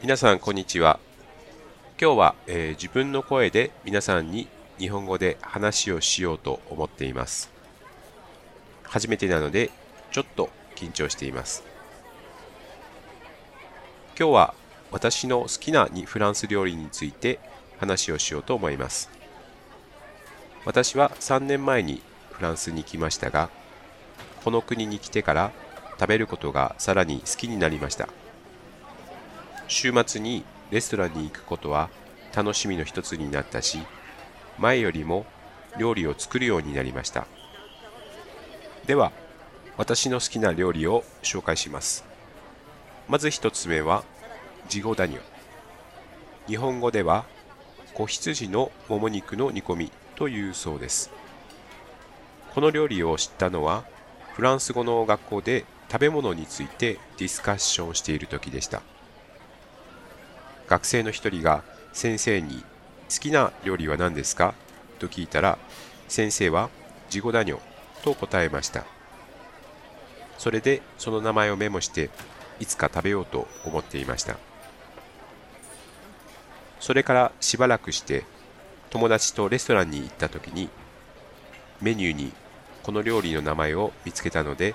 [0.00, 1.00] 皆さんこんにちは。
[2.00, 4.46] 今日は、えー自分の声で皆さんに
[4.78, 7.50] 日本語で話をしようと思っています。
[8.84, 9.72] 初めてなので
[10.12, 11.64] ちょっと緊張しています。
[14.16, 14.54] 今日は
[14.92, 17.40] 私の好きなフランス料理について
[17.78, 19.10] 話をしようと思います。
[20.64, 23.50] 私は3年前にフランスに来ましたが
[24.44, 25.50] この国に来てから
[25.98, 28.08] 食べることがさらに好きになりました。
[29.68, 31.90] 週末にレストランに行くことは
[32.34, 33.78] 楽しみの一つになったし
[34.58, 35.26] 前よりも
[35.78, 37.26] 料理を作るようになりました。
[38.86, 39.12] では
[39.76, 42.04] 私の好きな料理を紹介します。
[43.08, 44.02] まず一つ目は
[44.68, 45.20] ジゴダニョ。
[46.46, 47.26] 日本語では
[47.94, 51.10] 子羊のもも肉の煮込みというそうです。
[52.54, 53.84] この料理を知ったのは
[54.32, 58.82] フランス語の学校で食べ物についてディスカッションしている時でした。
[60.68, 62.62] 学生の一人が先生に
[63.10, 64.54] 「好きな料理は何ですか?」
[65.00, 65.58] と聞いたら
[66.08, 66.70] 先生は
[67.10, 67.60] 「ジゴダニョ」
[68.02, 68.84] と答えました。
[70.36, 72.10] それでその名前をメモして
[72.60, 74.36] いつか食べようと思っていました。
[76.80, 78.24] それからしばらくして
[78.90, 80.68] 友達とレストランに行った時に
[81.80, 82.32] メニューに
[82.84, 84.74] この料理の名前を見つけたので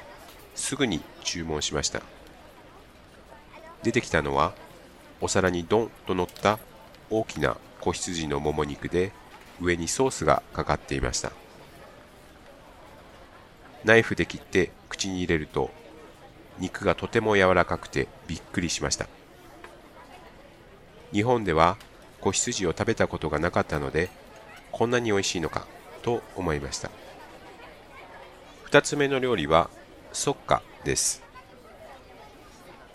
[0.53, 2.01] すぐに注文しました。
[3.83, 4.53] 出てきたのは
[5.23, 6.59] お皿にドンと乗った
[7.09, 9.13] 大きな子羊のもも肉で
[9.61, 11.31] 上にソースがかかっていました。
[13.85, 15.71] ナイフで切って口に入れると
[16.59, 19.07] 肉がとても柔らかくてびっくりしました。
[21.13, 21.77] 日本では
[22.19, 24.09] 子羊を食べたことがなかったので
[24.73, 25.65] こんなに美味しいのか
[26.01, 26.91] と思いました。
[28.65, 29.69] 2つ目の料理は
[30.11, 31.23] ソッカです。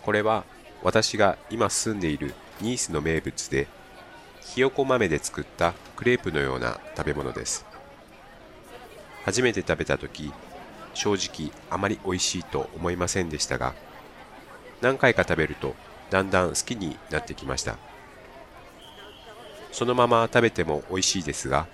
[0.03, 0.43] これは
[0.83, 3.67] 私が今住んでいるニースの名物で
[4.41, 7.65] ひよこ豆で作ったクレープのような食べ物です。
[9.25, 10.31] 初めて食べた時
[10.93, 13.75] 正直あまり美味しいと思いませんでしたが
[14.81, 15.75] 何回か食べると
[16.09, 17.77] だんだん好きになってきました。
[19.71, 21.67] そのまま食べても美味しいですが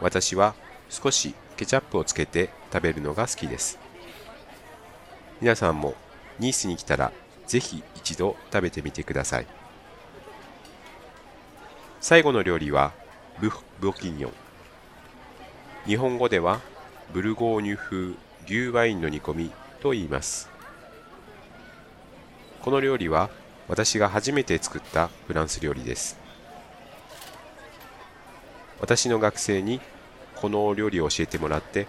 [0.00, 0.54] 私は
[0.90, 3.78] 少しケチャップをつけて食べるのが好きです。
[5.40, 5.94] 皆さんも
[6.38, 7.12] ニースに来たら
[7.50, 9.46] ぜひ一度食べてみてください。
[12.00, 12.92] 最後の料理は
[13.40, 13.50] ブ
[13.80, 14.32] ボキニョン。
[15.84, 16.60] 日本語では
[17.12, 18.14] ブルゴーニュ風
[18.46, 19.50] 牛ワインの煮込み
[19.80, 20.48] と言います。
[22.62, 23.30] この料理は
[23.66, 26.20] 私が初めて作ったフランス料理です。
[28.80, 29.80] 私の学生に
[30.36, 31.88] この料理を教えてもらって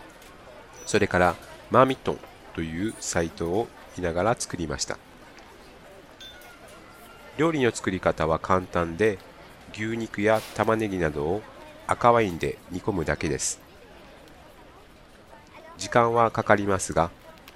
[0.87, 1.35] それから
[1.69, 2.19] マーミットン
[2.55, 4.97] というサイトを見ながら作りました。
[7.41, 9.17] 料理の作り方は簡単で
[9.73, 11.41] 牛肉や玉ねぎなどを
[11.87, 13.59] 赤ワインで煮込むだけです。
[15.79, 17.09] 時間はかかりますが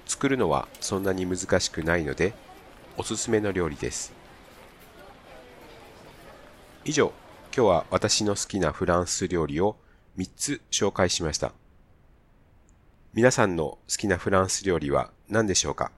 [0.04, 2.34] 作るのはそんなに難しくないので
[2.96, 4.12] おすすめの料理です。
[6.84, 7.12] 以上
[7.56, 9.76] 今日は私の好きなフランス料理を
[10.18, 11.52] 3つ紹介しました。
[13.14, 15.92] 皆さんの好きなフランス料理は何でしょうか？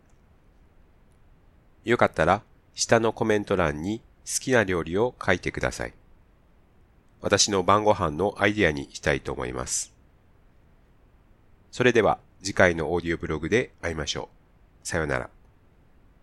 [1.87, 2.43] よかったら
[2.78, 5.94] 下のコメント欄に好きな料理を書いてください。
[7.20, 9.92] 私の晩ご飯のアイディアにしたいと思います。
[11.72, 14.28] それでは次回のオーディオブログで会いましょ
[14.84, 14.86] う。
[14.86, 15.28] さようなら。